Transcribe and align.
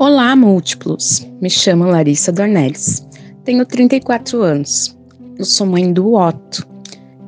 Olá, 0.00 0.34
múltiplos! 0.34 1.30
Me 1.42 1.50
chamo 1.50 1.84
Larissa 1.84 2.32
Dornelles. 2.32 3.06
Tenho 3.44 3.66
34 3.66 4.40
anos. 4.40 4.98
Eu 5.38 5.44
sou 5.44 5.66
mãe 5.66 5.92
do 5.92 6.14
Otto. 6.14 6.66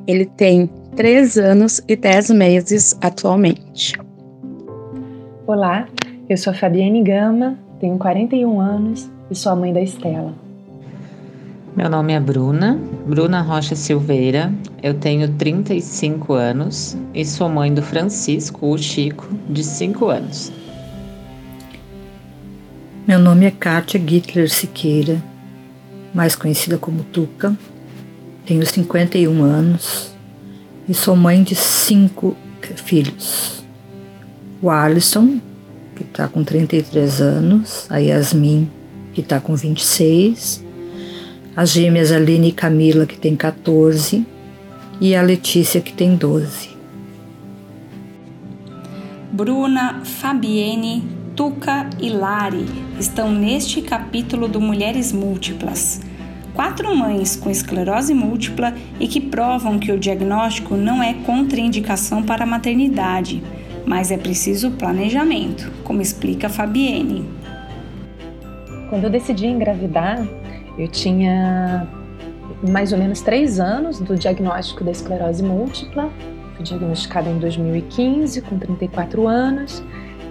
Ele 0.07 0.25
tem 0.25 0.67
3 0.95 1.37
anos 1.37 1.83
e 1.87 1.95
10 1.95 2.31
meses 2.31 2.97
atualmente. 2.99 3.93
Olá, 5.45 5.87
eu 6.27 6.35
sou 6.35 6.51
a 6.51 6.55
Fabiane 6.55 7.03
Gama, 7.03 7.59
tenho 7.79 7.95
41 7.99 8.59
anos 8.59 9.07
e 9.29 9.35
sou 9.35 9.51
a 9.51 9.55
mãe 9.55 9.71
da 9.71 9.81
Estela. 9.81 10.33
Meu 11.75 11.91
nome 11.91 12.13
é 12.13 12.19
Bruna, 12.19 12.81
Bruna 13.05 13.41
Rocha 13.41 13.75
Silveira. 13.75 14.51
Eu 14.81 14.95
tenho 14.95 15.31
35 15.33 16.33
anos 16.33 16.97
e 17.13 17.23
sou 17.23 17.47
mãe 17.47 17.71
do 17.71 17.83
Francisco, 17.83 18.65
o 18.65 18.75
Chico, 18.79 19.27
de 19.47 19.63
5 19.63 20.07
anos. 20.07 20.62
Meu 23.05 23.19
nome 23.19 23.45
é 23.45 23.51
Kátia 23.51 23.99
Gittler 23.99 24.49
Siqueira, 24.49 25.21
mais 26.13 26.37
conhecida 26.37 26.77
como 26.77 27.03
Tuca. 27.03 27.53
Tenho 28.45 28.65
51 28.65 29.43
anos 29.43 30.15
e 30.87 30.93
sou 30.93 31.13
mãe 31.13 31.43
de 31.43 31.53
cinco 31.53 32.37
filhos. 32.77 33.61
O 34.61 34.69
Alisson, 34.69 35.41
que 35.97 36.03
está 36.03 36.29
com 36.29 36.45
33 36.45 37.19
anos, 37.19 37.87
a 37.89 37.97
Yasmin, 37.97 38.71
que 39.13 39.19
está 39.19 39.37
com 39.41 39.53
26, 39.53 40.63
as 41.57 41.71
gêmeas 41.71 42.09
Aline 42.09 42.47
e 42.47 42.53
Camila, 42.53 43.05
que 43.05 43.17
tem 43.17 43.35
14, 43.35 44.25
e 45.01 45.13
a 45.13 45.21
Letícia, 45.21 45.81
que 45.81 45.91
tem 45.91 46.15
12. 46.15 46.69
Bruna, 49.33 50.05
Fabienne, 50.05 51.22
Tuca 51.35 51.89
e 51.99 52.11
Lari 52.11 52.65
estão 52.99 53.31
neste 53.31 53.81
capítulo 53.81 54.47
do 54.47 54.61
Mulheres 54.61 55.11
Múltiplas. 55.11 55.99
Quatro 56.53 56.95
mães 56.95 57.35
com 57.35 57.49
esclerose 57.49 58.13
múltipla 58.13 58.75
e 58.99 59.07
que 59.07 59.19
provam 59.19 59.79
que 59.79 59.91
o 59.91 59.97
diagnóstico 59.97 60.75
não 60.75 61.01
é 61.01 61.15
contraindicação 61.25 62.21
para 62.21 62.43
a 62.43 62.47
maternidade, 62.47 63.41
mas 63.83 64.11
é 64.11 64.17
preciso 64.17 64.71
planejamento, 64.71 65.71
como 65.83 66.03
explica 66.03 66.49
Fabienne. 66.49 67.27
Quando 68.89 69.05
eu 69.05 69.09
decidi 69.09 69.47
engravidar, 69.47 70.23
eu 70.77 70.87
tinha 70.87 71.87
mais 72.69 72.93
ou 72.93 72.99
menos 72.99 73.21
três 73.21 73.59
anos 73.59 73.99
do 73.99 74.15
diagnóstico 74.15 74.83
da 74.83 74.91
esclerose 74.91 75.41
múltipla. 75.41 76.11
Fui 76.55 76.63
diagnosticada 76.63 77.27
em 77.27 77.39
2015, 77.39 78.39
com 78.41 78.59
34 78.59 79.27
anos. 79.27 79.83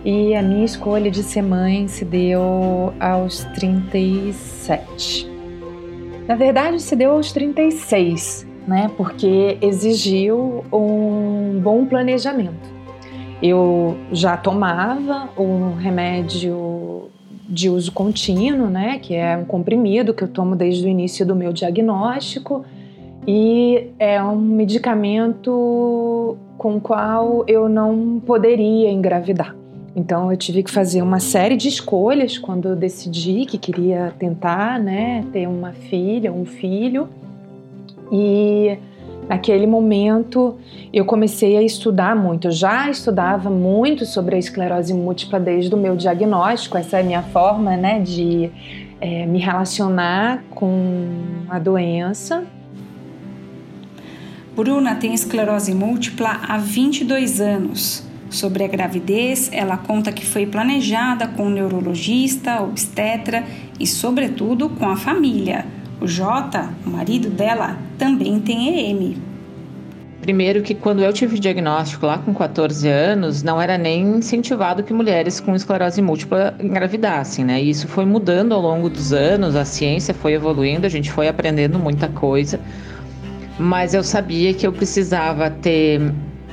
E 0.04 0.34
a 0.34 0.42
minha 0.42 0.64
escolha 0.64 1.10
de 1.10 1.22
ser 1.22 1.42
mãe 1.42 1.86
se 1.86 2.04
deu 2.04 2.92
aos 2.98 3.44
37. 3.54 5.30
Na 6.26 6.34
verdade, 6.34 6.82
se 6.82 6.96
deu 6.96 7.12
aos 7.12 7.30
36, 7.30 8.46
né? 8.66 8.90
Porque 8.96 9.58
exigiu 9.60 10.64
um 10.72 11.60
bom 11.60 11.86
planejamento. 11.86 12.72
Eu 13.40 13.96
já 14.10 14.36
tomava 14.36 15.28
um 15.40 15.74
remédio 15.74 17.08
de 17.48 17.68
uso 17.68 17.92
contínuo, 17.92 18.68
né? 18.68 18.98
Que 18.98 19.14
é 19.14 19.36
um 19.36 19.44
comprimido 19.44 20.12
que 20.12 20.24
eu 20.24 20.28
tomo 20.28 20.56
desde 20.56 20.84
o 20.84 20.88
início 20.88 21.24
do 21.24 21.36
meu 21.36 21.52
diagnóstico 21.52 22.64
e 23.26 23.90
é 24.00 24.20
um 24.20 24.36
medicamento 24.36 26.36
com 26.58 26.76
o 26.76 26.80
qual 26.80 27.44
eu 27.46 27.68
não 27.68 28.20
poderia 28.24 28.90
engravidar. 28.90 29.61
Então 29.94 30.30
eu 30.30 30.36
tive 30.36 30.62
que 30.62 30.70
fazer 30.70 31.02
uma 31.02 31.20
série 31.20 31.56
de 31.56 31.68
escolhas 31.68 32.38
quando 32.38 32.68
eu 32.68 32.76
decidi 32.76 33.44
que 33.44 33.58
queria 33.58 34.12
tentar, 34.18 34.78
né, 34.78 35.24
ter 35.32 35.46
uma 35.46 35.72
filha, 35.72 36.32
um 36.32 36.46
filho. 36.46 37.08
E 38.10 38.78
naquele 39.28 39.66
momento 39.66 40.56
eu 40.92 41.04
comecei 41.04 41.56
a 41.56 41.62
estudar 41.62 42.16
muito. 42.16 42.48
Eu 42.48 42.52
já 42.52 42.88
estudava 42.88 43.50
muito 43.50 44.06
sobre 44.06 44.36
a 44.36 44.38
esclerose 44.38 44.94
múltipla 44.94 45.38
desde 45.38 45.74
o 45.74 45.78
meu 45.78 45.94
diagnóstico. 45.94 46.78
Essa 46.78 46.98
é 46.98 47.00
a 47.00 47.04
minha 47.04 47.22
forma, 47.22 47.76
né, 47.76 48.00
de 48.00 48.50
é, 48.98 49.26
me 49.26 49.38
relacionar 49.38 50.42
com 50.50 51.06
a 51.50 51.58
doença. 51.58 52.44
Bruna 54.56 54.94
tem 54.94 55.12
esclerose 55.12 55.74
múltipla 55.74 56.40
há 56.48 56.56
22 56.56 57.40
anos. 57.40 58.11
Sobre 58.32 58.64
a 58.64 58.66
gravidez, 58.66 59.50
ela 59.52 59.76
conta 59.76 60.10
que 60.10 60.24
foi 60.24 60.46
planejada 60.46 61.28
com 61.28 61.48
um 61.48 61.50
neurologista, 61.50 62.62
obstetra 62.62 63.44
e, 63.78 63.86
sobretudo, 63.86 64.70
com 64.70 64.88
a 64.88 64.96
família. 64.96 65.66
O 66.00 66.08
Jota, 66.08 66.70
o 66.86 66.88
marido 66.88 67.28
dela, 67.28 67.76
também 67.98 68.40
tem 68.40 68.90
EM. 68.90 69.16
Primeiro 70.22 70.62
que 70.62 70.74
quando 70.74 71.02
eu 71.02 71.12
tive 71.12 71.36
o 71.36 71.38
diagnóstico 71.38 72.06
lá 72.06 72.16
com 72.16 72.32
14 72.32 72.88
anos, 72.88 73.42
não 73.42 73.60
era 73.60 73.76
nem 73.76 74.02
incentivado 74.02 74.82
que 74.82 74.94
mulheres 74.94 75.38
com 75.38 75.54
esclerose 75.54 76.00
múltipla 76.00 76.54
engravidassem, 76.58 77.44
né? 77.44 77.62
E 77.62 77.68
isso 77.68 77.86
foi 77.86 78.06
mudando 78.06 78.54
ao 78.54 78.62
longo 78.62 78.88
dos 78.88 79.12
anos, 79.12 79.54
a 79.54 79.66
ciência 79.66 80.14
foi 80.14 80.32
evoluindo, 80.32 80.86
a 80.86 80.88
gente 80.88 81.12
foi 81.12 81.28
aprendendo 81.28 81.78
muita 81.78 82.08
coisa. 82.08 82.58
Mas 83.58 83.92
eu 83.92 84.02
sabia 84.02 84.54
que 84.54 84.66
eu 84.66 84.72
precisava 84.72 85.50
ter 85.50 86.00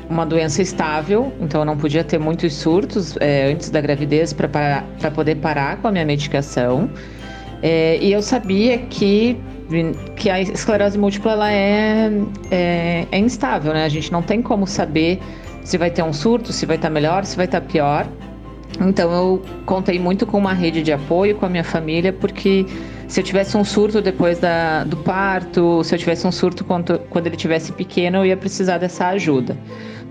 uma 0.09 0.25
doença 0.25 0.61
estável, 0.61 1.31
então 1.39 1.61
eu 1.61 1.65
não 1.65 1.77
podia 1.77 2.03
ter 2.03 2.17
muitos 2.17 2.53
surtos 2.55 3.15
é, 3.19 3.51
antes 3.51 3.69
da 3.69 3.79
gravidez 3.79 4.33
para 4.33 4.83
poder 5.13 5.35
parar 5.35 5.77
com 5.77 5.87
a 5.87 5.91
minha 5.91 6.05
medicação. 6.05 6.89
É, 7.61 7.97
e 8.01 8.11
eu 8.11 8.21
sabia 8.21 8.77
que, 8.77 9.37
que 10.15 10.29
a 10.29 10.41
esclerose 10.41 10.97
múltipla 10.97 11.33
ela 11.33 11.51
é, 11.51 12.11
é, 12.49 13.07
é, 13.11 13.19
instável, 13.19 13.73
né? 13.73 13.85
A 13.85 13.89
gente 13.89 14.11
não 14.11 14.21
tem 14.21 14.41
como 14.41 14.65
saber 14.65 15.19
se 15.63 15.77
vai 15.77 15.91
ter 15.91 16.01
um 16.01 16.13
surto, 16.13 16.51
se 16.51 16.65
vai 16.65 16.77
estar 16.77 16.87
tá 16.87 16.93
melhor, 16.93 17.25
se 17.25 17.35
vai 17.35 17.45
estar 17.45 17.61
tá 17.61 17.67
pior. 17.67 18.07
Então 18.81 19.11
eu 19.11 19.41
contei 19.65 19.99
muito 19.99 20.25
com 20.25 20.37
uma 20.37 20.53
rede 20.53 20.81
de 20.81 20.91
apoio 20.91 21.35
com 21.35 21.45
a 21.45 21.49
minha 21.49 21.63
família, 21.63 22.13
porque 22.13 22.65
se 23.09 23.19
eu 23.19 23.23
tivesse 23.23 23.57
um 23.57 23.63
surto 23.63 24.03
depois 24.03 24.37
da, 24.37 24.83
do 24.83 24.95
parto, 24.95 25.83
se 25.83 25.95
eu 25.95 25.99
tivesse 25.99 26.27
um 26.27 26.31
surto 26.31 26.63
quando, 26.63 26.99
quando 27.09 27.25
ele 27.25 27.35
tivesse 27.35 27.71
pequeno, 27.71 28.19
eu 28.19 28.27
ia 28.27 28.37
precisar 28.37 28.77
dessa 28.77 29.07
ajuda. 29.07 29.57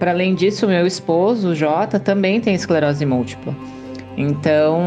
Para 0.00 0.10
além 0.10 0.34
disso, 0.34 0.66
meu 0.66 0.84
esposo, 0.84 1.50
o 1.50 1.54
Jota, 1.54 2.00
também 2.00 2.40
tem 2.40 2.56
esclerose 2.56 3.06
múltipla. 3.06 3.54
Então, 4.16 4.82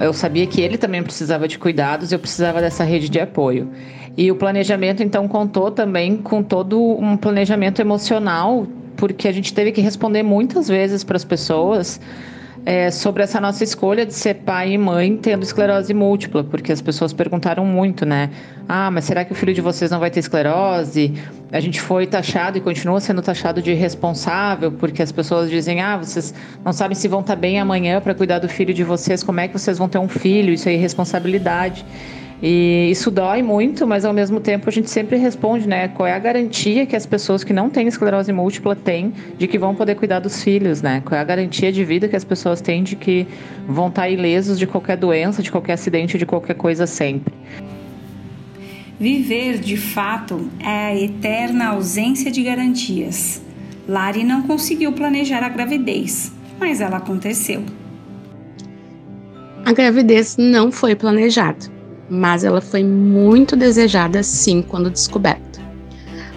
eu 0.00 0.14
sabia 0.14 0.46
que 0.46 0.62
ele 0.62 0.78
também 0.78 1.02
precisava 1.02 1.46
de 1.46 1.58
cuidados, 1.58 2.10
eu 2.10 2.18
precisava 2.18 2.58
dessa 2.58 2.84
rede 2.84 3.10
de 3.10 3.20
apoio. 3.20 3.68
E 4.16 4.30
o 4.30 4.34
planejamento, 4.34 5.02
então, 5.02 5.28
contou 5.28 5.70
também 5.70 6.16
com 6.16 6.42
todo 6.42 6.80
um 6.80 7.18
planejamento 7.18 7.82
emocional, 7.82 8.66
porque 8.96 9.28
a 9.28 9.32
gente 9.32 9.52
teve 9.52 9.72
que 9.72 9.82
responder 9.82 10.22
muitas 10.22 10.68
vezes 10.68 11.04
para 11.04 11.16
as 11.16 11.24
pessoas 11.24 12.00
é, 12.66 12.90
sobre 12.90 13.22
essa 13.22 13.40
nossa 13.40 13.62
escolha 13.62 14.04
de 14.04 14.12
ser 14.12 14.34
pai 14.34 14.72
e 14.72 14.78
mãe 14.78 15.16
tendo 15.16 15.44
esclerose 15.44 15.94
múltipla, 15.94 16.42
porque 16.42 16.72
as 16.72 16.82
pessoas 16.82 17.12
perguntaram 17.12 17.64
muito, 17.64 18.04
né? 18.04 18.28
Ah, 18.68 18.90
mas 18.90 19.04
será 19.04 19.24
que 19.24 19.30
o 19.30 19.36
filho 19.36 19.54
de 19.54 19.60
vocês 19.60 19.88
não 19.88 20.00
vai 20.00 20.10
ter 20.10 20.18
esclerose? 20.18 21.14
A 21.52 21.60
gente 21.60 21.80
foi 21.80 22.08
taxado 22.08 22.58
e 22.58 22.60
continua 22.60 23.00
sendo 23.00 23.22
taxado 23.22 23.62
de 23.62 23.70
irresponsável, 23.70 24.72
porque 24.72 25.00
as 25.00 25.12
pessoas 25.12 25.48
dizem: 25.48 25.80
ah, 25.80 25.96
vocês 25.96 26.34
não 26.64 26.72
sabem 26.72 26.96
se 26.96 27.06
vão 27.06 27.20
estar 27.20 27.36
bem 27.36 27.60
amanhã 27.60 28.00
para 28.00 28.12
cuidar 28.16 28.40
do 28.40 28.48
filho 28.48 28.74
de 28.74 28.82
vocês, 28.82 29.22
como 29.22 29.38
é 29.38 29.46
que 29.46 29.56
vocês 29.56 29.78
vão 29.78 29.88
ter 29.88 29.98
um 29.98 30.08
filho? 30.08 30.52
Isso 30.52 30.68
é 30.68 30.74
irresponsabilidade. 30.74 31.86
E 32.42 32.90
isso 32.90 33.10
dói 33.10 33.42
muito, 33.42 33.86
mas 33.86 34.04
ao 34.04 34.12
mesmo 34.12 34.40
tempo 34.40 34.68
a 34.68 34.72
gente 34.72 34.90
sempre 34.90 35.16
responde, 35.16 35.66
né? 35.66 35.88
Qual 35.88 36.06
é 36.06 36.12
a 36.12 36.18
garantia 36.18 36.84
que 36.84 36.94
as 36.94 37.06
pessoas 37.06 37.42
que 37.42 37.52
não 37.52 37.70
têm 37.70 37.88
esclerose 37.88 38.30
múltipla 38.30 38.76
têm 38.76 39.12
de 39.38 39.46
que 39.46 39.58
vão 39.58 39.74
poder 39.74 39.94
cuidar 39.94 40.20
dos 40.20 40.42
filhos, 40.42 40.82
né? 40.82 41.02
Qual 41.04 41.16
é 41.16 41.20
a 41.20 41.24
garantia 41.24 41.72
de 41.72 41.82
vida 41.82 42.08
que 42.08 42.16
as 42.16 42.24
pessoas 42.24 42.60
têm 42.60 42.82
de 42.82 42.94
que 42.94 43.26
vão 43.66 43.88
estar 43.88 44.10
ilesos 44.10 44.58
de 44.58 44.66
qualquer 44.66 44.98
doença, 44.98 45.42
de 45.42 45.50
qualquer 45.50 45.74
acidente, 45.74 46.18
de 46.18 46.26
qualquer 46.26 46.54
coisa 46.54 46.86
sempre? 46.86 47.32
Viver, 49.00 49.58
de 49.58 49.76
fato, 49.76 50.50
é 50.60 50.86
a 50.86 50.96
eterna 50.96 51.68
ausência 51.68 52.30
de 52.30 52.42
garantias. 52.42 53.42
Lari 53.88 54.24
não 54.24 54.42
conseguiu 54.42 54.92
planejar 54.92 55.42
a 55.42 55.48
gravidez, 55.48 56.32
mas 56.58 56.80
ela 56.80 56.98
aconteceu. 56.98 57.62
A 59.64 59.72
gravidez 59.72 60.36
não 60.36 60.70
foi 60.70 60.94
planejada 60.94 61.75
mas 62.08 62.44
ela 62.44 62.60
foi 62.60 62.84
muito 62.84 63.56
desejada 63.56 64.22
sim 64.22 64.62
quando 64.62 64.90
descoberta. 64.90 65.60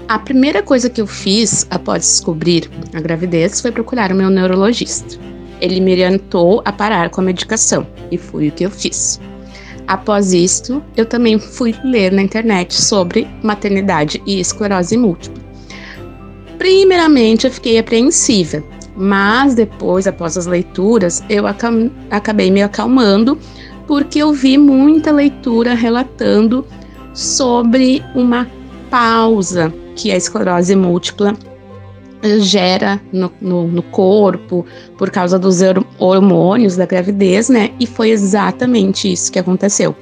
A 0.07 0.17
primeira 0.17 0.63
coisa 0.63 0.89
que 0.89 0.99
eu 0.99 1.05
fiz 1.05 1.67
após 1.69 2.01
descobrir 2.01 2.69
a 2.93 2.99
gravidez 2.99 3.61
foi 3.61 3.71
procurar 3.71 4.11
o 4.11 4.15
meu 4.15 4.29
neurologista. 4.29 5.19
Ele 5.61 5.79
me 5.79 5.91
orientou 5.91 6.61
a 6.65 6.71
parar 6.71 7.09
com 7.09 7.21
a 7.21 7.23
medicação 7.25 7.85
e 8.11 8.17
foi 8.17 8.47
o 8.47 8.51
que 8.51 8.65
eu 8.65 8.71
fiz. 8.71 9.19
Após 9.87 10.33
isto, 10.33 10.83
eu 10.95 11.05
também 11.05 11.37
fui 11.37 11.75
ler 11.83 12.11
na 12.11 12.21
internet 12.21 12.73
sobre 12.73 13.27
maternidade 13.43 14.21
e 14.25 14.39
esclerose 14.39 14.97
múltipla. 14.97 15.43
Primeiramente, 16.57 17.45
eu 17.45 17.51
fiquei 17.51 17.77
apreensiva, 17.77 18.63
Mas 19.01 19.55
depois, 19.55 20.07
após 20.07 20.37
as 20.37 20.45
leituras, 20.45 21.23
eu 21.29 21.45
acabei 21.47 22.51
me 22.51 22.61
acalmando, 22.61 23.39
porque 23.89 24.19
eu 24.19 24.31
vi 24.31 24.55
muita 24.55 25.11
leitura 25.11 25.73
relatando 25.73 26.63
sobre 27.11 28.03
uma 28.13 28.47
pausa 28.87 29.73
que 29.95 30.11
a 30.11 30.15
esclerose 30.15 30.75
múltipla 30.75 31.33
gera 32.39 33.01
no, 33.11 33.31
no, 33.41 33.67
no, 33.67 33.81
corpo 33.81 34.63
por 34.95 35.09
causa 35.09 35.39
dos 35.39 35.57
hormônios 35.97 36.75
da 36.75 36.85
gravidez, 36.85 37.49
né? 37.49 37.71
E 37.79 37.87
foi 37.87 38.11
exatamente 38.11 39.11
isso 39.11 39.31
que 39.31 39.39
aconteceu. 39.39 39.95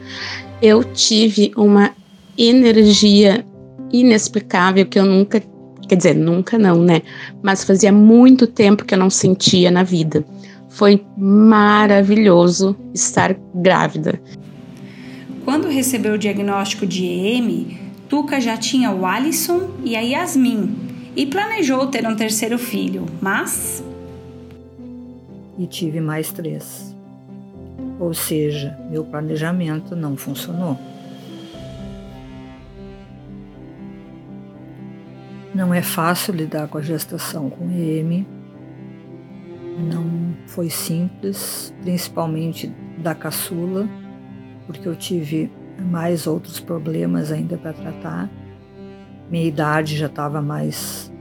Eu 0.62 0.84
tive 0.84 1.54
uma 1.56 1.92
energia 2.38 3.46
inexplicável 3.94 4.86
que 4.86 5.00
eu 5.00 5.06
nunca, 5.06 5.42
quer 5.88 5.96
dizer, 5.96 6.14
nunca 6.14 6.58
não, 6.58 6.84
né? 6.84 7.04
Mas 7.42 7.64
fazia 7.64 7.94
muito 7.94 8.48
tempo 8.48 8.84
que 8.84 8.94
eu 8.94 9.00
não 9.00 9.10
sentia 9.10 9.72
na 9.72 9.84
vida. 9.84 10.26
Foi 10.70 11.06
maravilhoso 11.18 12.76
estar 12.94 13.36
grávida. 13.54 14.22
Quando 15.46 15.70
recebeu 15.70 16.16
o 16.16 16.18
diagnóstico 16.18 16.86
de 16.86 17.06
EM, 17.06 17.78
Tuca 18.10 18.40
já 18.40 18.58
tinha 18.58 18.92
o 18.92 19.06
Alisson 19.06 19.72
e 19.84 19.96
a 19.96 20.02
Yasmin, 20.02 20.76
e 21.16 21.26
planejou 21.26 21.88
ter 21.88 22.08
um 22.08 22.16
terceiro 22.16 22.58
filho, 22.58 23.06
mas. 23.22 23.84
E 25.58 25.66
tive 25.66 26.00
mais 26.00 26.32
três. 26.32 26.96
Ou 28.00 28.14
seja, 28.14 28.78
meu 28.90 29.04
planejamento 29.04 29.96
não 29.96 30.16
funcionou. 30.16 30.78
Não 35.56 35.74
é 35.74 35.82
fácil 35.82 36.36
lidar 36.36 36.68
com 36.68 36.78
a 36.78 36.82
gestação 36.82 37.50
com 37.50 37.66
EM. 37.72 38.28
Não 39.78 40.36
foi 40.48 40.70
simples, 40.70 41.74
principalmente 41.82 42.74
da 42.98 43.14
caçula, 43.14 43.88
porque 44.66 44.88
eu 44.88 44.96
tive 44.96 45.52
mais 45.80 46.26
outros 46.26 46.60
problemas 46.60 47.32
ainda 47.32 47.58
para 47.58 47.74
tratar 47.74 48.30
minha 49.30 49.46
idade 49.46 49.98
já 49.98 50.06
estava 50.06 50.42
mais 50.42 51.12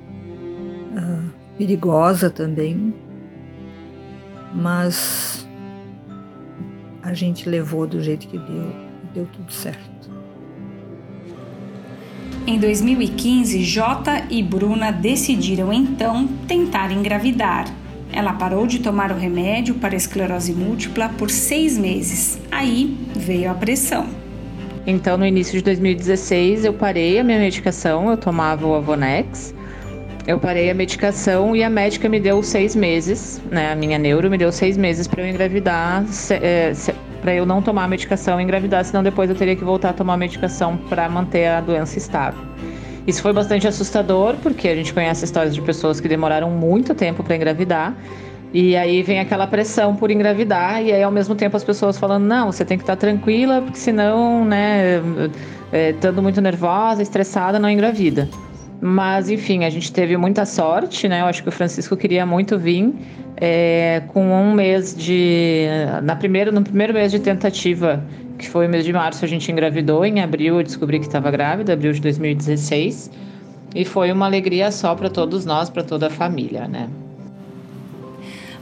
uh, 0.92 1.30
perigosa 1.58 2.30
também, 2.30 2.94
mas 4.54 5.46
a 7.02 7.12
gente 7.12 7.48
levou 7.48 7.86
do 7.86 8.00
jeito 8.00 8.28
que 8.28 8.38
deu 8.38 8.72
e 9.02 9.14
deu 9.14 9.26
tudo 9.26 9.52
certo. 9.52 9.86
Em 12.46 12.60
2015, 12.60 13.64
Jota 13.64 14.24
e 14.30 14.40
Bruna 14.40 14.92
decidiram 14.92 15.72
então 15.72 16.28
tentar 16.46 16.92
engravidar. 16.92 17.66
Ela 18.12 18.32
parou 18.32 18.66
de 18.66 18.78
tomar 18.78 19.12
o 19.12 19.16
remédio 19.16 19.74
para 19.74 19.94
esclerose 19.94 20.52
múltipla 20.52 21.08
por 21.10 21.30
seis 21.30 21.76
meses. 21.76 22.38
Aí 22.50 22.96
veio 23.14 23.50
a 23.50 23.54
pressão. 23.54 24.06
Então, 24.86 25.18
no 25.18 25.26
início 25.26 25.58
de 25.58 25.64
2016, 25.64 26.64
eu 26.64 26.72
parei 26.72 27.18
a 27.18 27.24
minha 27.24 27.38
medicação, 27.38 28.08
eu 28.08 28.16
tomava 28.16 28.66
o 28.66 28.74
Avonex. 28.74 29.52
Eu 30.26 30.40
parei 30.40 30.70
a 30.70 30.74
medicação 30.74 31.54
e 31.54 31.62
a 31.62 31.70
médica 31.70 32.08
me 32.08 32.18
deu 32.18 32.42
seis 32.42 32.74
meses, 32.74 33.40
né? 33.50 33.72
A 33.72 33.76
minha 33.76 33.96
neuro 33.96 34.28
me 34.28 34.36
deu 34.36 34.50
seis 34.50 34.76
meses 34.76 35.06
para 35.06 35.22
eu 35.22 35.28
engravidar, 35.28 36.04
é, 36.30 36.72
para 37.20 37.32
eu 37.34 37.46
não 37.46 37.62
tomar 37.62 37.84
a 37.84 37.88
medicação 37.88 38.40
e 38.40 38.44
engravidar, 38.44 38.84
senão 38.84 39.04
depois 39.04 39.30
eu 39.30 39.36
teria 39.36 39.54
que 39.54 39.62
voltar 39.62 39.90
a 39.90 39.92
tomar 39.92 40.14
a 40.14 40.16
medicação 40.16 40.76
para 40.88 41.08
manter 41.08 41.46
a 41.46 41.60
doença 41.60 41.96
estável. 41.96 42.40
Isso 43.06 43.22
foi 43.22 43.32
bastante 43.32 43.68
assustador, 43.68 44.36
porque 44.42 44.68
a 44.68 44.74
gente 44.74 44.92
conhece 44.92 45.24
histórias 45.24 45.54
de 45.54 45.60
pessoas 45.62 46.00
que 46.00 46.08
demoraram 46.08 46.50
muito 46.50 46.94
tempo 46.94 47.22
para 47.22 47.36
engravidar. 47.36 47.94
E 48.52 48.76
aí 48.76 49.02
vem 49.02 49.20
aquela 49.20 49.46
pressão 49.46 49.94
por 49.94 50.10
engravidar, 50.10 50.82
e 50.82 50.92
aí 50.92 51.02
ao 51.02 51.10
mesmo 51.10 51.34
tempo 51.34 51.56
as 51.56 51.62
pessoas 51.62 51.98
falando: 51.98 52.24
não, 52.24 52.50
você 52.50 52.64
tem 52.64 52.76
que 52.76 52.82
estar 52.82 52.96
tranquila, 52.96 53.60
porque 53.62 53.78
senão, 53.78 54.44
né, 54.44 55.00
é, 55.72 55.90
estando 55.90 56.22
muito 56.22 56.40
nervosa, 56.40 57.02
estressada, 57.02 57.58
não 57.58 57.68
engravida. 57.68 58.28
Mas 58.80 59.30
enfim, 59.30 59.64
a 59.64 59.70
gente 59.70 59.92
teve 59.92 60.16
muita 60.16 60.44
sorte, 60.44 61.08
né? 61.08 61.22
Eu 61.22 61.26
acho 61.26 61.42
que 61.42 61.48
o 61.48 61.52
Francisco 61.52 61.96
queria 61.96 62.26
muito 62.26 62.58
vir. 62.58 62.92
É, 63.38 64.02
com 64.08 64.24
um 64.24 64.54
mês 64.54 64.96
de. 64.96 65.66
Na 66.02 66.16
primeira, 66.16 66.50
no 66.50 66.62
primeiro 66.62 66.94
mês 66.94 67.10
de 67.12 67.18
tentativa, 67.18 68.02
que 68.38 68.48
foi 68.48 68.66
o 68.66 68.70
mês 68.70 68.84
de 68.84 68.92
março, 68.92 69.24
a 69.24 69.28
gente 69.28 69.50
engravidou. 69.50 70.04
Em 70.04 70.20
abril 70.20 70.58
eu 70.58 70.62
descobri 70.62 70.98
que 70.98 71.06
estava 71.06 71.30
grávida, 71.30 71.72
abril 71.72 71.92
de 71.92 72.00
2016. 72.00 73.10
E 73.74 73.84
foi 73.84 74.12
uma 74.12 74.26
alegria 74.26 74.70
só 74.70 74.94
para 74.94 75.10
todos 75.10 75.44
nós, 75.44 75.68
para 75.68 75.82
toda 75.82 76.06
a 76.06 76.10
família, 76.10 76.66
né? 76.66 76.88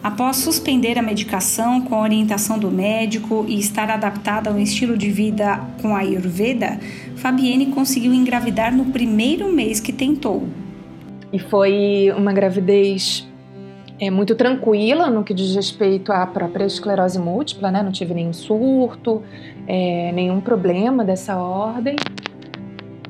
Após 0.03 0.37
suspender 0.37 0.99
a 0.99 1.03
medicação 1.03 1.81
com 1.81 1.95
a 1.95 2.03
orientação 2.03 2.59
do 2.59 2.71
médico 2.71 3.47
e 3.49 3.59
estar 3.59 3.89
adaptada 3.91 4.51
ao 4.51 4.59
estilo 4.59 4.99
de 4.99 5.11
vida 5.11 5.59
com 5.81 5.97
a 5.97 6.01
Ayurveda, 6.01 6.79
Fabienne 7.17 7.67
conseguiu 7.67 8.13
engravidar 8.13 8.75
no 8.75 8.87
primeiro 8.87 9.51
mês 9.51 9.81
que 9.81 9.93
tentou. 9.93 10.47
E 11.33 11.39
foi 11.39 12.13
uma 12.15 12.35
gravidez 12.35 13.27
é, 14.01 14.11
muito 14.11 14.35
tranquila 14.35 15.09
no 15.09 15.23
que 15.23 15.33
diz 15.33 15.55
respeito 15.55 16.13
à 16.13 16.27
própria 16.27 16.65
esclerose 16.65 17.19
múltipla, 17.19 17.71
né? 17.71 17.83
Não 17.83 17.93
tive 17.93 18.13
nenhum 18.15 18.33
surto, 18.33 19.23
é, 19.67 20.11
nenhum 20.13 20.41
problema 20.41 21.05
dessa 21.05 21.37
ordem. 21.37 21.97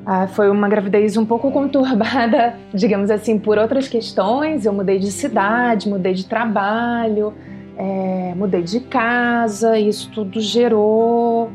Ah, 0.05 0.27
foi 0.27 0.51
uma 0.51 0.69
gravidez 0.69 1.17
um 1.17 1.25
pouco 1.25 1.49
conturbada, 1.51 2.55
digamos 2.73 3.09
assim, 3.09 3.39
por 3.39 3.57
outras 3.57 3.87
questões. 3.87 4.65
Eu 4.65 4.73
mudei 4.73 4.99
de 4.99 5.11
cidade, 5.11 5.89
mudei 5.89 6.13
de 6.13 6.25
trabalho, 6.25 7.33
é, 7.75 8.33
mudei 8.35 8.61
de 8.61 8.79
casa. 8.81 9.79
Isso 9.79 10.11
tudo 10.11 10.39
gerou 10.39 11.49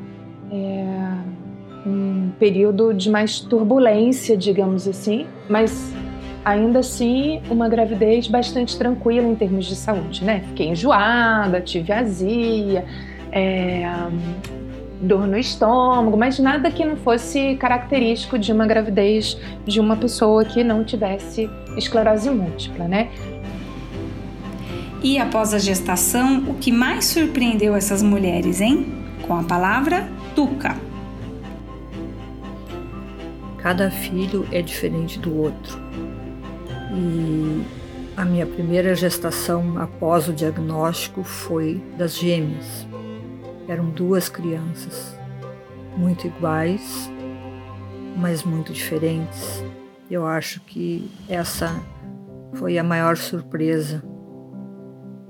é, 0.50 1.86
um 1.86 2.32
período 2.40 2.92
de 2.92 3.08
mais 3.08 3.38
turbulência, 3.38 4.36
digamos 4.36 4.88
assim. 4.88 5.26
Mas 5.48 5.94
ainda 6.44 6.80
assim, 6.80 7.40
uma 7.50 7.68
gravidez 7.68 8.26
bastante 8.26 8.76
tranquila 8.76 9.26
em 9.26 9.34
termos 9.34 9.66
de 9.66 9.76
saúde, 9.76 10.24
né? 10.24 10.42
Fiquei 10.48 10.68
enjoada, 10.68 11.60
tive 11.60 11.92
azia. 11.92 12.84
É, 13.32 13.84
dor 15.00 15.26
no 15.26 15.38
estômago, 15.38 16.16
mas 16.16 16.38
nada 16.38 16.70
que 16.70 16.84
não 16.84 16.96
fosse 16.96 17.56
característico 17.56 18.38
de 18.38 18.52
uma 18.52 18.66
gravidez 18.66 19.38
de 19.66 19.80
uma 19.80 19.96
pessoa 19.96 20.44
que 20.44 20.62
não 20.62 20.84
tivesse 20.84 21.48
esclerose 21.76 22.28
múltipla, 22.30 22.86
né? 22.86 23.08
E 25.02 25.18
após 25.18 25.54
a 25.54 25.58
gestação, 25.58 26.44
o 26.48 26.54
que 26.54 26.70
mais 26.70 27.06
surpreendeu 27.06 27.74
essas 27.74 28.02
mulheres, 28.02 28.60
hein? 28.60 28.92
Com 29.26 29.34
a 29.34 29.42
palavra 29.42 30.06
tuca. 30.34 30.76
Cada 33.56 33.90
filho 33.90 34.46
é 34.52 34.60
diferente 34.60 35.18
do 35.18 35.34
outro. 35.34 35.80
E 36.92 37.64
a 38.16 38.24
minha 38.24 38.46
primeira 38.46 38.94
gestação 38.94 39.78
após 39.78 40.28
o 40.28 40.32
diagnóstico 40.32 41.22
foi 41.22 41.82
das 41.96 42.16
gêmeas. 42.16 42.86
Eram 43.68 43.90
duas 43.90 44.28
crianças, 44.28 45.16
muito 45.96 46.26
iguais, 46.26 47.10
mas 48.16 48.42
muito 48.42 48.72
diferentes. 48.72 49.64
Eu 50.10 50.26
acho 50.26 50.60
que 50.62 51.08
essa 51.28 51.80
foi 52.54 52.76
a 52.78 52.84
maior 52.84 53.16
surpresa 53.16 54.02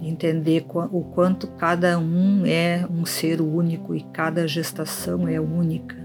entender 0.00 0.67
o 0.90 1.05
quanto 1.05 1.47
cada 1.47 1.99
um 1.99 2.47
é 2.47 2.87
um 2.90 3.05
ser 3.05 3.40
único 3.40 3.95
e 3.95 4.00
cada 4.12 4.49
gestação 4.49 5.29
é 5.29 5.38
única. 5.38 5.97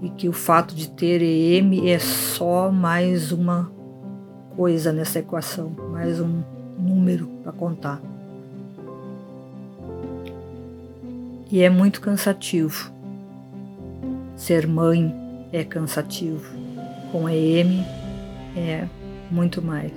E 0.00 0.08
que 0.10 0.28
o 0.28 0.32
fato 0.32 0.74
de 0.74 0.88
ter 0.88 1.20
EM 1.20 1.90
é 1.90 1.98
só 1.98 2.72
mais 2.72 3.32
uma 3.32 3.70
coisa 4.56 4.92
nessa 4.92 5.18
equação, 5.18 5.70
mais 5.90 6.20
um 6.20 6.42
número 6.78 7.26
para 7.42 7.52
contar. 7.52 8.00
e 11.50 11.62
é 11.62 11.68
muito 11.68 12.00
cansativo. 12.00 12.92
Ser 14.36 14.66
mãe 14.66 15.12
é 15.52 15.64
cansativo. 15.64 16.56
Com 17.10 17.28
EM 17.28 17.84
é 18.56 18.86
muito 19.30 19.60
mais. 19.60 19.92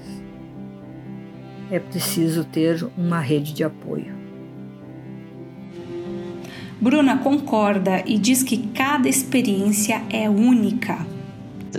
É 1.69 1.79
preciso 1.79 2.43
ter 2.43 2.86
uma 2.98 3.19
rede 3.19 3.53
de 3.53 3.63
apoio. 3.63 4.13
Bruna 6.81 7.19
concorda 7.19 8.03
e 8.05 8.17
diz 8.17 8.43
que 8.43 8.57
cada 8.69 9.07
experiência 9.07 10.01
é 10.10 10.29
única. 10.29 11.05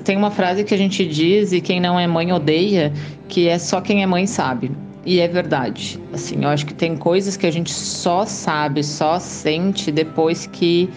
Tem 0.03 0.17
uma 0.17 0.31
frase 0.31 0.65
que 0.65 0.75
a 0.75 0.79
gente 0.79 1.07
diz 1.07 1.53
e 1.53 1.61
quem 1.61 1.81
não 1.81 1.99
é 1.99 2.07
mãe 2.07 2.33
odeia, 2.33 2.93
que 3.29 3.49
é 3.49 3.59
só 3.59 3.81
quem 3.81 4.03
é 4.03 4.07
mãe 4.07 4.27
sabe. 4.27 4.71
E 5.07 5.21
é 5.21 5.29
verdade. 5.29 6.01
Assim, 6.13 6.43
eu 6.43 6.49
acho 6.49 6.65
que 6.67 6.75
tem 6.75 6.97
coisas 6.97 7.37
que 7.37 7.47
a 7.47 7.51
gente 7.51 7.73
só 7.73 8.25
sabe, 8.25 8.83
só 8.83 9.19
sente 9.19 9.93
depois 9.93 10.47
que, 10.47 10.89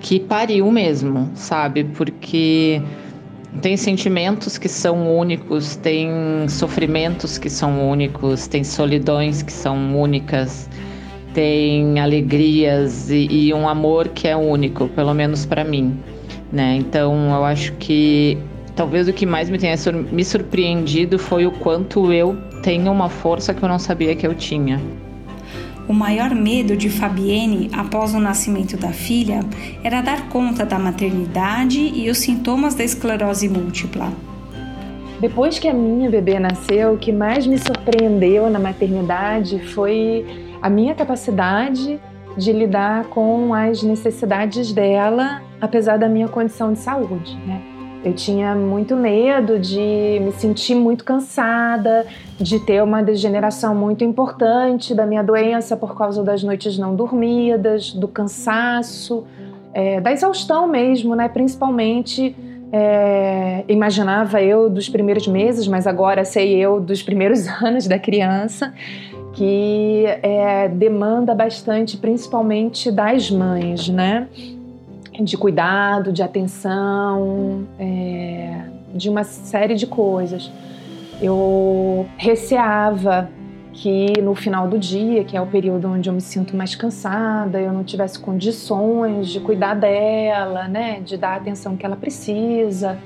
que 0.00 0.18
pariu 0.18 0.70
mesmo, 0.70 1.30
sabe? 1.34 1.84
Porque 1.84 2.82
tem 3.62 3.76
sentimentos 3.76 4.58
que 4.58 4.68
são 4.68 5.16
únicos, 5.16 5.76
tem 5.76 6.08
sofrimentos 6.48 7.38
que 7.38 7.48
são 7.48 7.88
únicos, 7.88 8.48
tem 8.48 8.64
solidões 8.64 9.42
que 9.42 9.52
são 9.52 9.96
únicas, 9.98 10.68
tem 11.32 12.00
alegrias 12.00 13.10
e, 13.10 13.26
e 13.30 13.54
um 13.54 13.68
amor 13.68 14.08
que 14.08 14.26
é 14.26 14.36
único, 14.36 14.88
pelo 14.88 15.14
menos 15.14 15.46
para 15.46 15.62
mim, 15.62 15.96
né? 16.54 16.76
Então 16.76 17.30
eu 17.34 17.44
acho 17.44 17.72
que 17.72 18.38
talvez 18.76 19.08
o 19.08 19.12
que 19.12 19.26
mais 19.26 19.50
me 19.50 19.58
tenha 19.58 19.74
me 20.10 20.24
surpreendido 20.24 21.18
foi 21.18 21.46
o 21.46 21.50
quanto 21.50 22.12
eu 22.12 22.36
tenho 22.62 22.90
uma 22.90 23.08
força 23.08 23.52
que 23.52 23.62
eu 23.62 23.68
não 23.68 23.78
sabia 23.78 24.14
que 24.14 24.26
eu 24.26 24.34
tinha. 24.34 24.80
O 25.86 25.92
maior 25.92 26.34
medo 26.34 26.74
de 26.74 26.88
Fabienne 26.88 27.68
após 27.72 28.14
o 28.14 28.18
nascimento 28.18 28.74
da 28.76 28.88
filha 28.88 29.40
era 29.82 30.00
dar 30.00 30.30
conta 30.30 30.64
da 30.64 30.78
maternidade 30.78 31.78
e 31.78 32.08
os 32.08 32.18
sintomas 32.18 32.74
da 32.74 32.82
esclerose 32.82 33.48
múltipla. 33.50 34.10
Depois 35.20 35.58
que 35.58 35.68
a 35.68 35.74
minha 35.74 36.08
bebê 36.10 36.38
nasceu, 36.38 36.94
o 36.94 36.98
que 36.98 37.12
mais 37.12 37.46
me 37.46 37.58
surpreendeu 37.58 38.48
na 38.48 38.58
maternidade 38.58 39.58
foi 39.74 40.24
a 40.62 40.70
minha 40.70 40.94
capacidade 40.94 42.00
de 42.36 42.52
lidar 42.52 43.04
com 43.04 43.54
as 43.54 43.82
necessidades 43.82 44.72
dela, 44.72 45.42
apesar 45.64 45.98
da 45.98 46.08
minha 46.08 46.28
condição 46.28 46.72
de 46.72 46.78
saúde, 46.78 47.36
né? 47.46 47.60
Eu 48.04 48.12
tinha 48.12 48.54
muito 48.54 48.94
medo 48.94 49.58
de 49.58 50.20
me 50.20 50.30
sentir 50.32 50.74
muito 50.74 51.04
cansada, 51.04 52.06
de 52.38 52.60
ter 52.60 52.82
uma 52.82 53.02
degeneração 53.02 53.74
muito 53.74 54.04
importante 54.04 54.94
da 54.94 55.06
minha 55.06 55.22
doença 55.22 55.74
por 55.74 55.96
causa 55.96 56.22
das 56.22 56.42
noites 56.42 56.76
não 56.76 56.94
dormidas, 56.94 57.92
do 57.92 58.06
cansaço, 58.06 59.24
é, 59.72 60.02
da 60.02 60.12
exaustão 60.12 60.68
mesmo, 60.68 61.14
né? 61.14 61.28
Principalmente 61.28 62.36
é, 62.70 63.64
imaginava 63.68 64.42
eu 64.42 64.68
dos 64.68 64.88
primeiros 64.88 65.26
meses, 65.26 65.66
mas 65.66 65.86
agora 65.86 66.24
sei 66.24 66.56
eu 66.56 66.80
dos 66.80 67.02
primeiros 67.02 67.46
anos 67.62 67.86
da 67.86 67.98
criança, 67.98 68.74
que 69.32 70.04
é, 70.22 70.68
demanda 70.68 71.34
bastante, 71.34 71.96
principalmente 71.96 72.90
das 72.90 73.30
mães, 73.30 73.88
né? 73.88 74.28
De 75.22 75.36
cuidado, 75.36 76.12
de 76.12 76.22
atenção, 76.22 77.66
é, 77.78 78.62
de 78.94 79.08
uma 79.08 79.24
série 79.24 79.74
de 79.74 79.86
coisas. 79.86 80.50
Eu 81.20 82.06
receava 82.16 83.30
que 83.72 84.20
no 84.22 84.34
final 84.34 84.68
do 84.68 84.78
dia, 84.78 85.24
que 85.24 85.36
é 85.36 85.40
o 85.40 85.46
período 85.46 85.88
onde 85.88 86.08
eu 86.08 86.14
me 86.14 86.20
sinto 86.20 86.56
mais 86.56 86.74
cansada, 86.74 87.60
eu 87.60 87.72
não 87.72 87.82
tivesse 87.82 88.18
condições 88.18 89.28
de 89.28 89.40
cuidar 89.40 89.74
dela, 89.74 90.68
né, 90.68 91.00
de 91.00 91.16
dar 91.16 91.30
a 91.30 91.36
atenção 91.36 91.76
que 91.76 91.84
ela 91.84 91.96
precisa, 91.96 92.98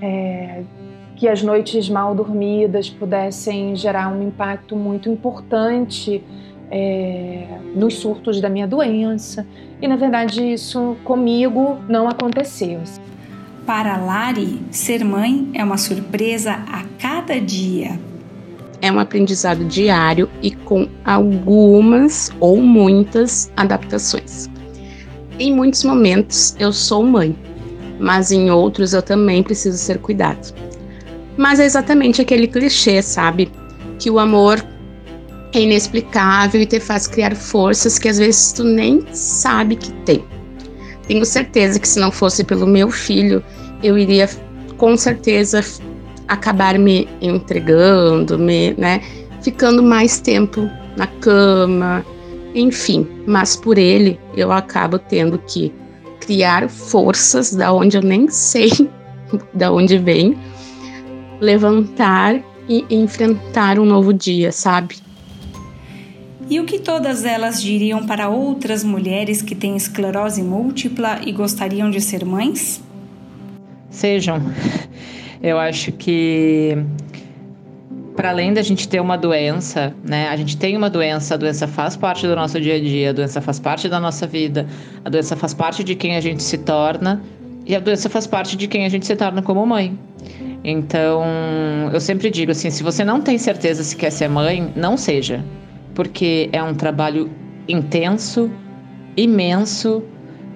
é, 0.00 0.62
que 1.14 1.28
as 1.28 1.42
noites 1.42 1.88
mal 1.88 2.14
dormidas 2.14 2.88
pudessem 2.88 3.76
gerar 3.76 4.08
um 4.08 4.22
impacto 4.22 4.74
muito 4.74 5.08
importante 5.10 6.22
é, 6.70 7.46
nos 7.74 7.94
surtos 7.94 8.40
da 8.40 8.48
minha 8.48 8.66
doença. 8.66 9.46
E 9.80 9.86
na 9.86 9.96
verdade 9.96 10.42
isso 10.52 10.96
comigo 11.04 11.78
não 11.88 12.08
aconteceu. 12.08 12.80
Para 13.66 13.96
Lari, 13.96 14.60
ser 14.70 15.04
mãe 15.04 15.50
é 15.52 15.64
uma 15.64 15.76
surpresa 15.76 16.52
a 16.52 16.84
cada 17.00 17.40
dia. 17.40 17.98
É 18.80 18.92
um 18.92 19.00
aprendizado 19.00 19.64
diário 19.64 20.30
e 20.42 20.50
com 20.50 20.86
algumas 21.04 22.30
ou 22.38 22.58
muitas 22.58 23.50
adaptações. 23.56 24.48
Em 25.38 25.52
muitos 25.52 25.82
momentos 25.82 26.54
eu 26.58 26.72
sou 26.72 27.04
mãe, 27.04 27.36
mas 27.98 28.30
em 28.30 28.50
outros 28.50 28.94
eu 28.94 29.02
também 29.02 29.42
preciso 29.42 29.76
ser 29.78 29.98
cuidado. 29.98 30.54
Mas 31.36 31.58
é 31.58 31.64
exatamente 31.64 32.22
aquele 32.22 32.46
clichê, 32.46 33.02
sabe? 33.02 33.50
Que 33.98 34.10
o 34.10 34.18
amor 34.18 34.64
é 35.52 35.60
inexplicável 35.60 36.60
e 36.60 36.66
te 36.66 36.80
faz 36.80 37.06
criar 37.06 37.34
forças 37.34 37.98
que 37.98 38.08
às 38.08 38.18
vezes 38.18 38.52
tu 38.52 38.64
nem 38.64 39.04
sabe 39.12 39.76
que 39.76 39.92
tem. 40.04 40.24
Tenho 41.06 41.24
certeza 41.24 41.78
que 41.78 41.88
se 41.88 42.00
não 42.00 42.10
fosse 42.10 42.42
pelo 42.44 42.66
meu 42.66 42.90
filho, 42.90 43.42
eu 43.82 43.96
iria 43.96 44.28
com 44.76 44.96
certeza 44.96 45.64
acabar 46.28 46.78
me 46.78 47.08
entregando, 47.20 48.38
me, 48.38 48.74
né, 48.74 49.00
ficando 49.40 49.82
mais 49.82 50.20
tempo 50.20 50.68
na 50.96 51.06
cama, 51.06 52.04
enfim. 52.54 53.06
Mas 53.26 53.54
por 53.54 53.78
ele, 53.78 54.18
eu 54.36 54.50
acabo 54.50 54.98
tendo 54.98 55.38
que 55.38 55.72
criar 56.20 56.68
forças 56.68 57.54
da 57.54 57.72
onde 57.72 57.96
eu 57.96 58.02
nem 58.02 58.28
sei 58.28 58.70
da 59.54 59.72
onde 59.72 59.98
vem, 59.98 60.36
levantar 61.40 62.42
e 62.68 62.84
enfrentar 62.90 63.78
um 63.78 63.84
novo 63.84 64.12
dia, 64.12 64.50
sabe? 64.50 65.05
E 66.48 66.60
o 66.60 66.64
que 66.64 66.78
todas 66.78 67.24
elas 67.24 67.60
diriam 67.60 68.06
para 68.06 68.28
outras 68.28 68.84
mulheres 68.84 69.42
que 69.42 69.54
têm 69.54 69.76
esclerose 69.76 70.40
múltipla 70.42 71.20
e 71.26 71.32
gostariam 71.32 71.90
de 71.90 72.00
ser 72.00 72.24
mães? 72.24 72.80
Sejam. 73.90 74.40
Eu 75.42 75.58
acho 75.58 75.90
que 75.90 76.78
para 78.14 78.30
além 78.30 78.54
da 78.54 78.62
gente 78.62 78.88
ter 78.88 79.00
uma 79.00 79.18
doença, 79.18 79.92
né? 80.04 80.28
A 80.28 80.36
gente 80.36 80.56
tem 80.56 80.76
uma 80.76 80.88
doença, 80.88 81.34
a 81.34 81.36
doença 81.36 81.66
faz 81.66 81.96
parte 81.96 82.26
do 82.26 82.36
nosso 82.36 82.60
dia 82.60 82.76
a 82.76 82.80
dia, 82.80 83.10
a 83.10 83.12
doença 83.12 83.40
faz 83.40 83.58
parte 83.58 83.88
da 83.88 83.98
nossa 83.98 84.26
vida, 84.26 84.66
a 85.04 85.10
doença 85.10 85.34
faz 85.34 85.52
parte 85.52 85.82
de 85.82 85.96
quem 85.96 86.16
a 86.16 86.20
gente 86.20 86.42
se 86.42 86.58
torna 86.58 87.22
e 87.66 87.74
a 87.74 87.80
doença 87.80 88.08
faz 88.08 88.26
parte 88.26 88.56
de 88.56 88.68
quem 88.68 88.86
a 88.86 88.88
gente 88.88 89.04
se 89.04 89.16
torna 89.16 89.42
como 89.42 89.66
mãe. 89.66 89.98
Então, 90.62 91.24
eu 91.92 92.00
sempre 92.00 92.30
digo 92.30 92.52
assim, 92.52 92.70
se 92.70 92.84
você 92.84 93.04
não 93.04 93.20
tem 93.20 93.36
certeza 93.36 93.82
se 93.82 93.96
quer 93.96 94.10
ser 94.10 94.28
mãe, 94.28 94.72
não 94.76 94.96
seja 94.96 95.44
porque 95.96 96.50
é 96.52 96.62
um 96.62 96.74
trabalho 96.74 97.30
intenso, 97.66 98.50
imenso, 99.16 100.04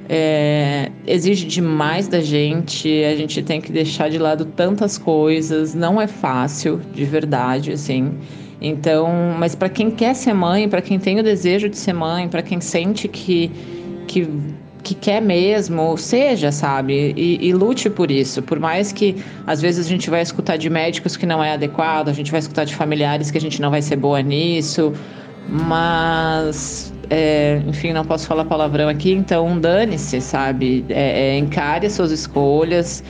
é, 0.06 0.92
exige 1.06 1.46
demais 1.46 2.06
da 2.06 2.20
gente, 2.20 3.02
a 3.04 3.16
gente 3.16 3.42
tem 3.42 3.58
que 3.60 3.72
deixar 3.72 4.10
de 4.10 4.18
lado 4.18 4.44
tantas 4.44 4.98
coisas, 4.98 5.74
não 5.74 5.98
é 6.00 6.06
fácil, 6.06 6.80
de 6.92 7.04
verdade, 7.06 7.72
assim. 7.72 8.12
Então, 8.60 9.08
mas 9.38 9.54
para 9.54 9.70
quem 9.70 9.90
quer 9.90 10.14
ser 10.14 10.34
mãe, 10.34 10.68
para 10.68 10.82
quem 10.82 10.98
tem 10.98 11.18
o 11.18 11.22
desejo 11.22 11.70
de 11.70 11.78
ser 11.78 11.94
mãe, 11.94 12.28
para 12.28 12.42
quem 12.42 12.60
sente 12.60 13.08
que, 13.08 13.50
que, 14.06 14.28
que 14.82 14.94
quer 14.94 15.22
mesmo, 15.22 15.96
seja, 15.96 16.52
sabe? 16.52 17.14
E, 17.16 17.48
e, 17.48 17.52
lute 17.54 17.88
por 17.88 18.10
isso. 18.10 18.42
Por 18.42 18.60
mais 18.60 18.92
que 18.92 19.16
às 19.46 19.62
vezes 19.62 19.86
a 19.86 19.88
gente 19.88 20.10
vai 20.10 20.20
escutar 20.20 20.58
de 20.58 20.68
médicos 20.68 21.16
que 21.16 21.24
não 21.24 21.42
é 21.42 21.52
adequado, 21.52 22.10
a 22.10 22.12
gente 22.12 22.30
vai 22.30 22.40
escutar 22.40 22.64
de 22.64 22.74
familiares 22.74 23.30
que 23.30 23.38
a 23.38 23.40
gente 23.40 23.62
não 23.62 23.70
vai 23.70 23.80
ser 23.80 23.96
boa 23.96 24.20
nisso, 24.20 24.92
mas 25.48 26.92
é, 27.10 27.60
enfim, 27.66 27.92
não 27.92 28.04
posso 28.04 28.26
falar 28.26 28.44
palavrão 28.44 28.88
aqui, 28.88 29.12
então 29.12 29.58
dane-se, 29.58 30.20
sabe? 30.20 30.84
É, 30.88 31.34
é, 31.34 31.38
encare 31.38 31.86
as 31.86 31.92
suas 31.92 32.12
escolhas, 32.12 33.02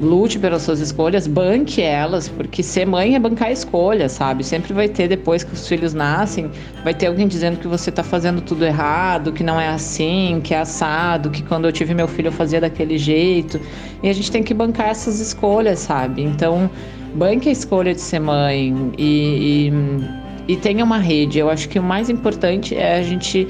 lute 0.00 0.38
pelas 0.38 0.62
suas 0.62 0.78
escolhas, 0.78 1.26
banque 1.26 1.82
elas, 1.82 2.28
porque 2.28 2.62
ser 2.62 2.86
mãe 2.86 3.16
é 3.16 3.18
bancar 3.18 3.48
a 3.48 3.52
escolha, 3.52 4.08
sabe? 4.08 4.44
Sempre 4.44 4.72
vai 4.72 4.88
ter, 4.88 5.08
depois 5.08 5.42
que 5.42 5.52
os 5.52 5.66
filhos 5.66 5.92
nascem, 5.92 6.48
vai 6.84 6.94
ter 6.94 7.08
alguém 7.08 7.26
dizendo 7.26 7.58
que 7.58 7.66
você 7.66 7.90
tá 7.90 8.04
fazendo 8.04 8.40
tudo 8.40 8.64
errado, 8.64 9.32
que 9.32 9.42
não 9.42 9.60
é 9.60 9.68
assim, 9.68 10.40
que 10.42 10.54
é 10.54 10.60
assado, 10.60 11.28
que 11.28 11.42
quando 11.42 11.64
eu 11.64 11.72
tive 11.72 11.92
meu 11.92 12.06
filho 12.06 12.28
eu 12.28 12.32
fazia 12.32 12.60
daquele 12.60 12.96
jeito. 12.96 13.60
E 14.02 14.08
a 14.08 14.12
gente 14.12 14.30
tem 14.30 14.44
que 14.44 14.54
bancar 14.54 14.90
essas 14.90 15.18
escolhas, 15.18 15.80
sabe? 15.80 16.22
Então, 16.22 16.70
banque 17.14 17.48
a 17.48 17.52
escolha 17.52 17.92
de 17.92 18.00
ser 18.00 18.20
mãe 18.20 18.92
e, 18.96 19.66
e 19.68 20.19
e 20.50 20.56
tenha 20.56 20.84
uma 20.84 20.98
rede. 20.98 21.38
Eu 21.38 21.48
acho 21.48 21.68
que 21.68 21.78
o 21.78 21.82
mais 21.82 22.10
importante 22.10 22.74
é 22.74 22.98
a 22.98 23.02
gente 23.02 23.46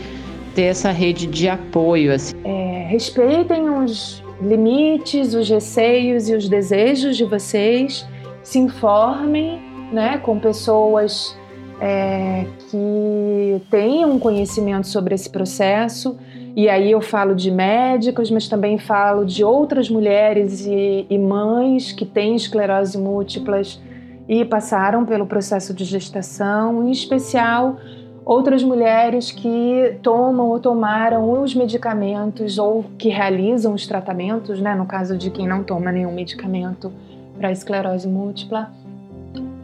ter 0.54 0.64
essa 0.64 0.90
rede 0.90 1.26
de 1.26 1.48
apoio. 1.48 2.12
Assim. 2.12 2.36
É, 2.44 2.86
respeitem 2.90 3.70
os 3.70 4.22
limites, 4.42 5.32
os 5.32 5.48
receios 5.48 6.28
e 6.28 6.34
os 6.34 6.46
desejos 6.46 7.16
de 7.16 7.24
vocês. 7.24 8.06
Se 8.42 8.58
informem 8.58 9.62
né, 9.90 10.18
com 10.18 10.38
pessoas 10.38 11.34
é, 11.80 12.44
que 12.70 13.62
tenham 13.70 14.18
conhecimento 14.18 14.86
sobre 14.86 15.14
esse 15.14 15.30
processo. 15.30 16.18
E 16.54 16.68
aí 16.68 16.90
eu 16.90 17.00
falo 17.00 17.34
de 17.34 17.50
médicos, 17.50 18.30
mas 18.30 18.46
também 18.46 18.76
falo 18.76 19.24
de 19.24 19.42
outras 19.42 19.88
mulheres 19.88 20.66
e, 20.66 21.06
e 21.08 21.18
mães 21.18 21.92
que 21.92 22.04
têm 22.04 22.36
esclerose 22.36 22.98
múltiplas 22.98 23.80
e 24.28 24.44
passaram 24.44 25.04
pelo 25.04 25.26
processo 25.26 25.74
de 25.74 25.84
gestação, 25.84 26.84
em 26.84 26.90
especial 26.90 27.78
outras 28.24 28.62
mulheres 28.62 29.32
que 29.32 29.98
tomam 30.02 30.48
ou 30.48 30.60
tomaram 30.60 31.42
os 31.42 31.54
medicamentos 31.54 32.58
ou 32.58 32.84
que 32.96 33.08
realizam 33.08 33.74
os 33.74 33.86
tratamentos, 33.86 34.60
né, 34.60 34.74
no 34.74 34.86
caso 34.86 35.16
de 35.16 35.30
quem 35.30 35.48
não 35.48 35.64
toma 35.64 35.90
nenhum 35.90 36.12
medicamento 36.12 36.92
para 37.36 37.50
esclerose 37.50 38.06
múltipla, 38.06 38.70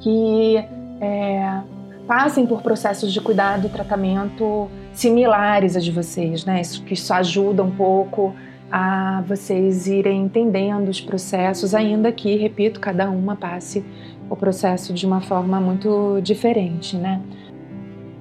que 0.00 0.56
é, 1.00 1.60
passem 2.06 2.46
por 2.46 2.62
processos 2.62 3.12
de 3.12 3.20
cuidado 3.20 3.66
e 3.66 3.70
tratamento 3.70 4.68
similares 4.92 5.76
a 5.76 5.80
de 5.80 5.92
vocês, 5.92 6.44
né? 6.44 6.60
Isso 6.60 6.82
que 6.82 6.94
isso 6.94 7.12
ajuda 7.12 7.62
um 7.62 7.70
pouco 7.70 8.34
a 8.70 9.22
vocês 9.26 9.86
irem 9.86 10.24
entendendo 10.24 10.88
os 10.88 11.00
processos, 11.00 11.74
ainda 11.74 12.10
que, 12.10 12.36
repito, 12.36 12.80
cada 12.80 13.08
uma 13.10 13.36
passe 13.36 13.84
o 14.28 14.36
processo 14.36 14.92
de 14.92 15.06
uma 15.06 15.20
forma 15.20 15.60
muito 15.60 16.20
diferente, 16.20 16.96
né? 16.96 17.22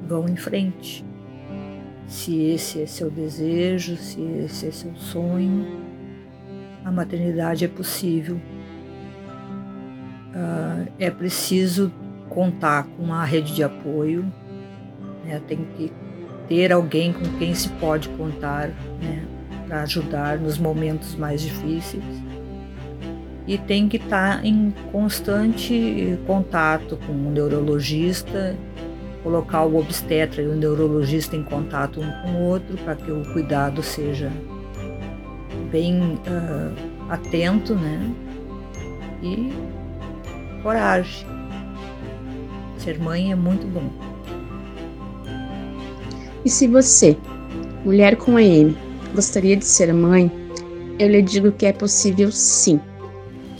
Vão 0.08 0.28
em 0.30 0.36
frente. 0.36 1.04
Se 2.08 2.40
esse 2.52 2.84
é 2.84 2.86
seu 2.86 3.10
desejo, 3.10 3.98
se 3.98 4.22
esse 4.22 4.68
é 4.68 4.72
seu 4.72 4.96
sonho, 4.96 5.66
a 6.84 6.92
maternidade 6.92 7.66
é 7.66 7.68
possível. 7.68 8.40
Uh, 10.36 10.92
é 11.00 11.10
preciso 11.10 11.92
contar 12.30 12.84
com 12.84 13.04
uma 13.04 13.26
rede 13.26 13.56
de 13.56 13.64
apoio, 13.64 14.32
né? 15.24 15.42
tem 15.48 15.66
que 15.78 15.92
ter 16.48 16.72
alguém 16.72 17.14
com 17.14 17.24
quem 17.40 17.56
se 17.56 17.70
pode 17.70 18.10
contar 18.10 18.68
né? 19.02 19.26
Para 19.68 19.82
ajudar 19.84 20.38
nos 20.38 20.58
momentos 20.58 21.16
mais 21.16 21.42
difíceis. 21.42 22.04
E 23.48 23.58
tem 23.58 23.88
que 23.88 23.98
estar 23.98 24.42
tá 24.42 24.46
em 24.46 24.74
constante 24.92 26.18
contato 26.26 26.98
com 27.06 27.14
o 27.14 27.32
neurologista 27.32 28.56
colocar 29.26 29.64
o 29.64 29.80
obstetra 29.80 30.40
e 30.40 30.48
o 30.48 30.54
neurologista 30.54 31.36
em 31.36 31.42
contato 31.42 32.00
um 32.00 32.12
com 32.22 32.34
o 32.34 32.42
outro 32.44 32.78
para 32.78 32.96
que 32.96 33.12
o 33.12 33.24
cuidado 33.34 33.82
seja 33.82 34.32
bem 35.72 36.00
uh, 36.00 37.10
atento, 37.10 37.74
né? 37.74 38.14
E 39.24 39.52
coragem. 40.62 41.26
Ser 42.78 43.00
mãe 43.00 43.32
é 43.32 43.36
muito 43.36 43.66
bom. 43.66 43.90
E 46.46 46.50
se 46.50 46.68
você, 46.68 47.18
mulher 47.84 48.18
com 48.18 48.38
EM, 48.38 48.76
gostaria 49.16 49.56
de 49.56 49.66
ser 49.66 49.94
mãe, 49.94 50.32
eu 51.00 51.10
lhe 51.10 51.22
digo 51.22 51.52
que 51.52 51.66
é 51.66 51.74
possível 51.74 52.32
sim. 52.32 52.80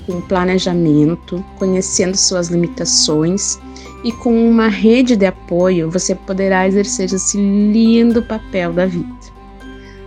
Com 0.06 0.22
planejamento, 0.22 1.44
conhecendo 1.58 2.16
suas 2.16 2.50
limitações 2.50 3.60
e 4.04 4.12
com 4.12 4.48
uma 4.48 4.68
rede 4.68 5.16
de 5.16 5.26
apoio, 5.26 5.90
você 5.90 6.14
poderá 6.14 6.68
exercer 6.68 7.12
esse 7.12 7.38
lindo 7.38 8.22
papel 8.22 8.72
da 8.72 8.86
vida. 8.86 9.10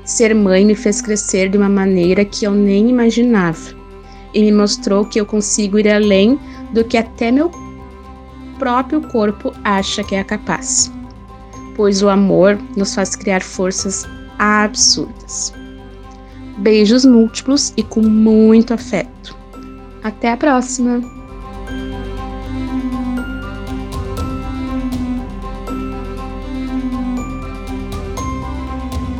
Ser 0.04 0.34
mãe 0.34 0.64
me 0.64 0.74
fez 0.74 1.02
crescer 1.02 1.48
de 1.48 1.58
uma 1.58 1.68
maneira 1.68 2.24
que 2.24 2.44
eu 2.44 2.52
nem 2.52 2.88
imaginava 2.88 3.76
e 4.32 4.40
me 4.40 4.52
mostrou 4.52 5.04
que 5.04 5.20
eu 5.20 5.26
consigo 5.26 5.78
ir 5.78 5.88
além 5.88 6.38
do 6.72 6.84
que 6.84 6.96
até 6.96 7.32
meu 7.32 7.50
próprio 8.58 9.00
corpo 9.08 9.52
acha 9.64 10.04
que 10.04 10.14
é 10.14 10.22
capaz. 10.22 10.92
Pois 11.74 12.02
o 12.02 12.08
amor 12.08 12.58
nos 12.76 12.94
faz 12.94 13.16
criar 13.16 13.42
forças 13.42 14.06
absurdas. 14.38 15.52
Beijos 16.58 17.04
múltiplos 17.04 17.72
e 17.76 17.82
com 17.82 18.02
muito 18.02 18.72
afeto. 18.74 19.36
Até 20.02 20.32
a 20.32 20.36
próxima! 20.36 21.00